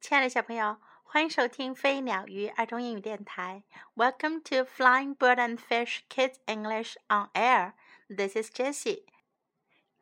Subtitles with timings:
[0.00, 3.62] 亲爱的小朋友，欢迎收听飞鸟鱼儿童英语电台。
[3.94, 7.72] Welcome to Flying Bird and Fish Kids English on Air.
[8.08, 9.04] This is Jessie.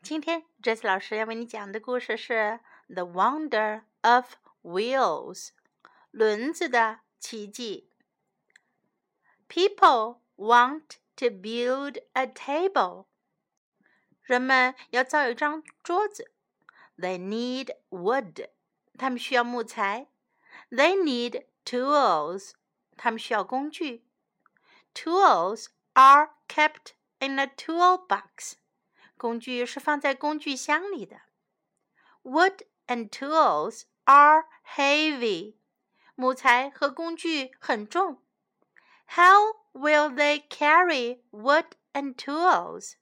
[0.03, 2.61] 今天 Jessie 老师要为你讲的故事是《
[2.95, 5.51] The Wonder of Wheels》
[6.11, 7.91] 轮子的奇迹。
[9.49, 13.07] People want to build a table.
[14.23, 16.33] 人们要造一张桌子。
[16.97, 18.49] They need wood.
[18.99, 20.09] 他们需要木材。
[20.71, 22.53] They need tools.
[22.97, 24.07] 他们需要工具。
[24.95, 28.55] Tools are kept in a tool box.
[29.17, 31.21] 工具是放在工具箱里的。
[32.23, 34.47] Wood and tools are
[34.77, 35.57] heavy.
[36.15, 38.23] 木材和工具很重。
[39.07, 42.95] How will they carry wood and tools?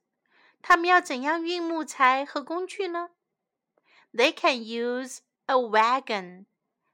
[0.62, 3.10] 他们要怎样运木材和工具呢？
[4.12, 6.46] They can use a wagon.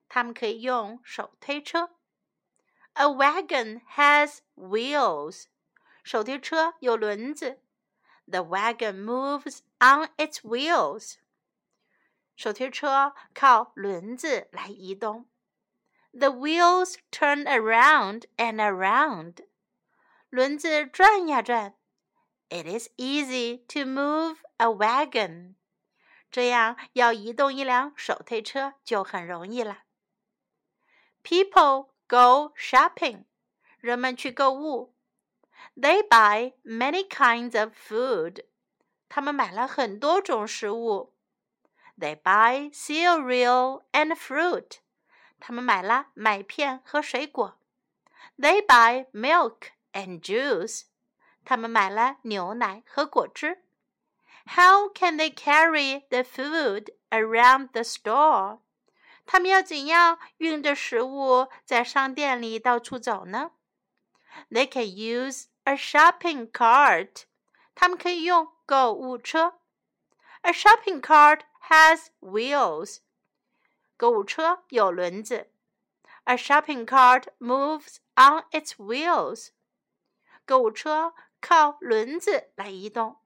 [0.08, 1.90] 他们可以用手推车。
[2.94, 5.46] A wagon has wheels.
[6.02, 7.60] 手推车有轮子。
[8.26, 11.16] The wagon moves on its wheels.
[12.36, 15.26] 手推车靠轮子来移动。
[16.12, 19.46] The wheels turn around and around.
[20.30, 21.74] 轮子转呀转。
[22.50, 25.56] It is easy to move a wagon.
[26.31, 29.83] 这样要移动一辆手推车就很容易了。
[31.23, 33.25] People go shopping.
[33.79, 34.93] 人们去购物。
[35.75, 38.45] They buy many kinds of food.
[39.07, 41.13] 他们买了很多种食物。
[41.97, 44.77] They buy cereal and fruit.
[45.39, 47.59] 他们买了麦片和水果。
[48.37, 50.83] They buy milk and juice.
[51.43, 53.63] 他们买了牛奶和果汁。
[54.48, 58.60] how can they carry the food around the store?
[59.26, 63.52] 他们要怎样运着食物在商店里到处走呢？
[64.50, 67.24] They can use a shopping cart.
[67.74, 69.54] 他们可以用购物车。
[70.42, 72.98] A shopping cart has wheels.
[73.96, 75.50] 购物车有轮子。
[76.24, 79.48] A shopping cart moves on its wheels.
[80.44, 83.16] 购物车靠轮子来移动。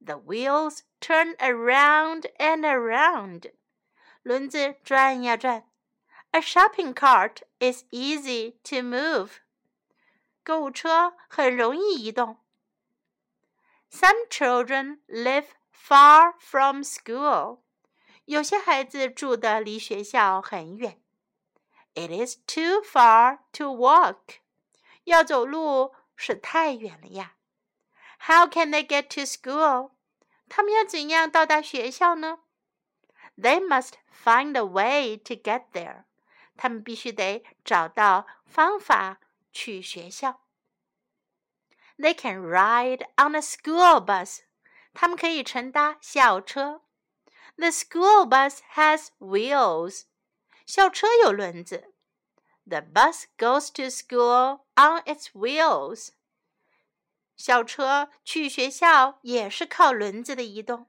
[0.00, 3.52] the wheels turn around and around.
[4.22, 5.64] 轮子转呀转。
[6.32, 9.40] A shopping cart is easy to move.
[10.42, 12.38] 购物车很容易移动。
[13.90, 17.60] Some children live far from school.
[18.24, 21.00] 有些孩子住的离学校很远。
[21.94, 24.40] It is too far to walk.
[25.04, 27.36] 要走路是太远了呀。
[28.18, 29.92] how can they get to school?
[30.48, 32.40] 他们要怎样到达学校呢？
[33.36, 33.94] They must
[34.24, 36.04] find a way to get there.
[36.56, 39.20] 他们必须得找到方法
[39.52, 40.40] 去学校。
[41.98, 44.40] They can ride on a school bus.
[44.92, 46.82] 他们可以乘搭校车。
[47.56, 50.04] The school bus has wheels.
[50.66, 51.92] 校车有轮子。
[52.66, 56.10] The bus goes to school on its wheels.
[57.38, 60.88] 小车去学校也是靠轮子的移动。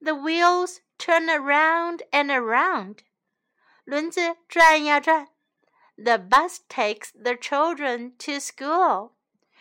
[0.00, 2.98] The wheels turn around and around，
[3.84, 5.28] 轮子转呀转。
[5.96, 9.12] The bus takes the children to school，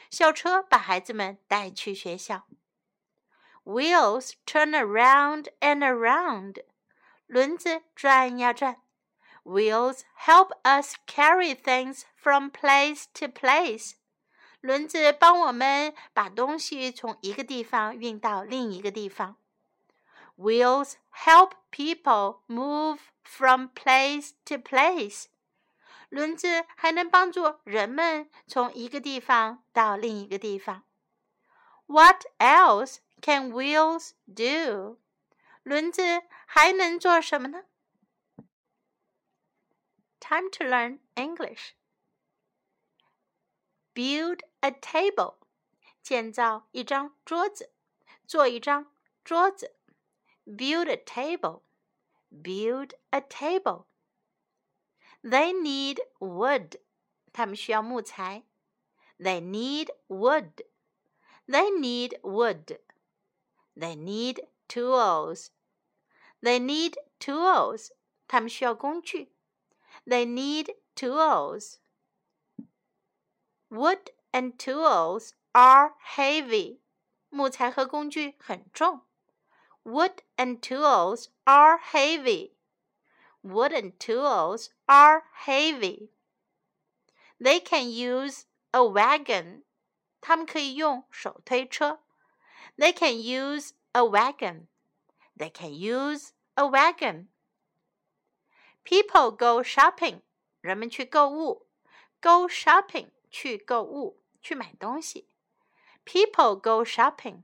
[0.10, 2.48] 校车把孩子们带去学校。
[3.64, 6.64] Wheels turn around and around，
[7.26, 8.82] 轮子转呀转。
[9.44, 13.94] Wheels help us carry things from place to place。
[14.63, 19.37] 轮子帮我们把东西从一个地方运到另一个地方。
[20.37, 25.25] Wheels help people move from place to place。
[26.11, 30.85] 轮子还能帮助人们从一个地方到另一个地方。
[31.87, 35.01] What else can wheels do？
[35.65, 37.65] 轮子还能做什么呢
[40.21, 41.73] ？Time to learn English.
[43.94, 45.36] Build a table，
[46.04, 47.72] 建造一张桌子，
[48.28, 48.94] 做一张
[49.24, 49.76] 桌子。
[50.46, 51.64] Build a table,
[52.32, 53.86] build a table.
[55.22, 56.80] They need wood，
[57.34, 58.46] 他们需要木材。
[59.20, 60.66] They need wood.
[61.48, 62.80] They need wood.
[63.76, 65.48] They need tools.
[66.42, 67.90] They need tools.
[68.28, 69.34] 他们需要工具。
[70.06, 71.78] They need tools.
[73.72, 76.80] Wood and tools are heavy.
[77.30, 79.02] 木材和工具很重。
[79.84, 82.58] Wood and tools are heavy.
[83.48, 86.10] wooden tools are heavy.
[87.40, 89.64] They can use a wagon.
[90.22, 92.00] 他们可以用手推车。
[92.78, 94.68] They can use a wagon.
[95.38, 97.28] They can use a wagon.
[98.84, 100.22] People go shopping.
[100.62, 101.68] 人们去购物。
[102.22, 105.28] Go shopping 去购物，去买东西。
[106.06, 107.44] People go shopping.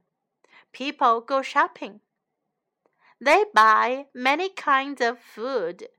[0.72, 2.00] People go shopping.
[3.20, 5.90] They buy many kinds of food.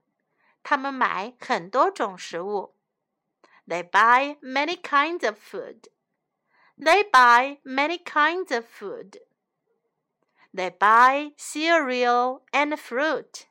[0.63, 2.75] 他们买很多种食物。
[3.67, 5.89] They buy many kinds of food.
[6.77, 9.21] They buy many kinds of food.
[10.53, 13.45] They buy cereal and fruit.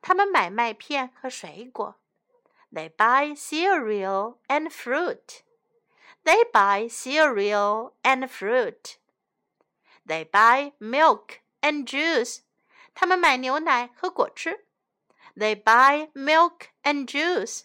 [0.00, 2.00] 他们买麦片和水果。
[2.72, 5.42] They buy cereal and fruit.
[6.26, 8.98] They buy cereal and fruit.
[10.04, 12.42] They buy milk and juice.
[12.94, 14.66] 他们买牛奶和果汁。
[15.36, 17.62] They buy milk and juice.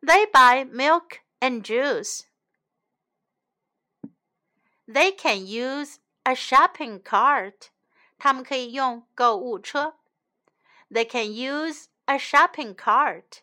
[0.00, 2.24] They buy milk and juice.
[4.86, 7.70] They can use a shopping cart.
[8.18, 9.96] 他们可以用购物车。
[10.90, 13.42] They can use a shopping cart.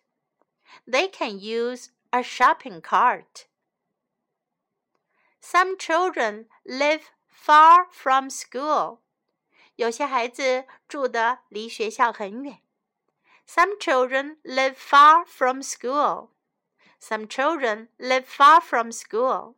[0.86, 3.48] They can use a shopping cart.
[5.44, 9.00] Some children live far from school.
[9.76, 12.62] 有些孩子住的离学校很远。
[13.48, 16.30] Some children live far from school.
[17.02, 19.56] Some children live far from school.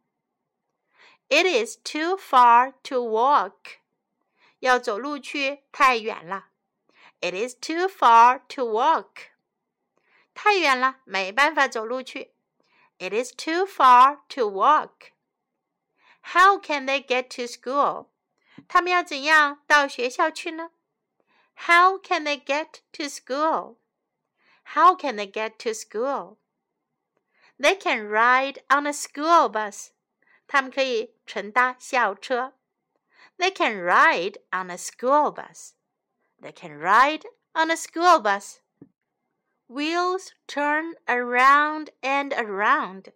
[1.28, 3.80] It is too far to walk.
[4.60, 6.50] 要走路去太远了。
[7.20, 9.32] It is too far to walk.
[10.34, 12.34] 太远了，没办法走路去。
[13.00, 15.12] It is too far to walk.
[16.34, 18.08] How can they get to school?
[18.68, 20.72] 他们要怎样到学校去呢？
[21.56, 23.78] How can they get to school?
[24.74, 26.38] How can they get to school?
[27.60, 29.90] They can ride on a school bus.
[30.48, 32.54] 他们可以乘搭校车。
[33.38, 35.74] They can ride on a school bus.
[36.42, 38.60] They can ride on a school bus.
[39.68, 43.14] Wheels turn around and around.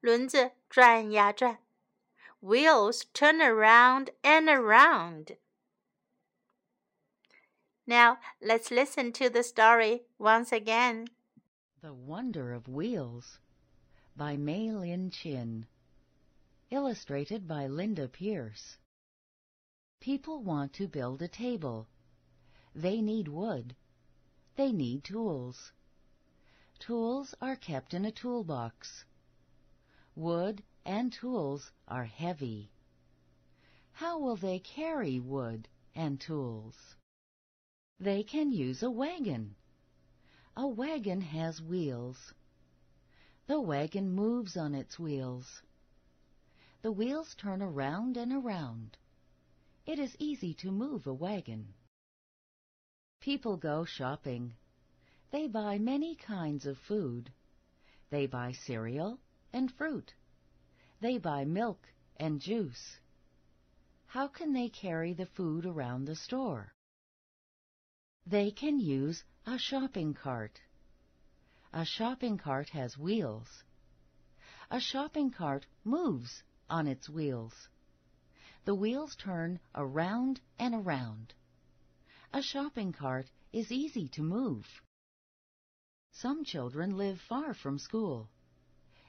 [0.00, 1.58] 轮子转呀转。
[2.45, 5.31] Wheels turn around and around.
[7.87, 11.07] Now let's listen to the story once again.
[11.81, 13.39] The Wonder of Wheels
[14.15, 15.65] by Mei Lin Chin.
[16.69, 18.77] Illustrated by Linda Pierce.
[19.99, 21.87] People want to build a table.
[22.75, 23.75] They need wood.
[24.55, 25.71] They need tools.
[26.77, 29.03] Tools are kept in a toolbox.
[30.15, 32.69] Wood and tools are heavy.
[33.93, 36.75] How will they carry wood and tools?
[37.99, 39.55] They can use a wagon.
[40.55, 42.33] A wagon has wheels.
[43.47, 45.61] The wagon moves on its wheels.
[46.81, 48.97] The wheels turn around and around.
[49.85, 51.73] It is easy to move a wagon.
[53.21, 54.53] People go shopping.
[55.31, 57.31] They buy many kinds of food.
[58.09, 59.19] They buy cereal
[59.51, 60.13] and fruit.
[61.05, 61.87] They buy milk
[62.17, 62.97] and juice.
[64.07, 66.73] How can they carry the food around the store?
[68.25, 70.59] They can use a shopping cart.
[71.71, 73.63] A shopping cart has wheels.
[74.71, 77.69] A shopping cart moves on its wheels.
[78.63, 81.35] The wheels turn around and around.
[82.33, 84.65] A shopping cart is easy to move.
[86.13, 88.27] Some children live far from school.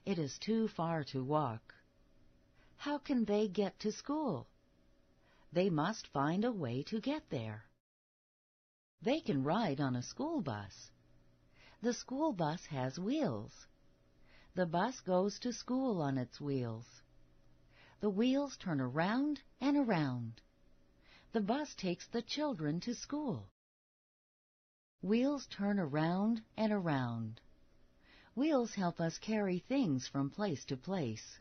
[0.04, 1.72] It is too far to walk.
[2.76, 4.46] How can they get to school?
[5.52, 7.64] They must find a way to get there.
[9.02, 10.90] They can ride on a school bus.
[11.82, 13.66] The school bus has wheels.
[14.54, 17.02] The bus goes to school on its wheels.
[18.00, 20.40] The wheels turn around and around.
[21.32, 23.48] The bus takes the children to school.
[25.02, 27.40] Wheels turn around and around.
[28.34, 31.38] Wheels help us carry things from place to place.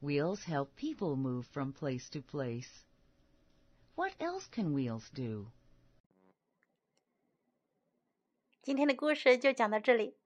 [0.00, 2.84] Wheels help people move from place to place.
[3.94, 5.46] What else can wheels do?
[8.62, 10.16] 今天的故事就讲到这里。